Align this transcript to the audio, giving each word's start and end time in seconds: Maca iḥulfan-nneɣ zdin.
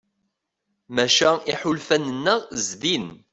Maca 0.95 1.29
iḥulfan-nneɣ 1.51 2.39
zdin. 2.67 3.07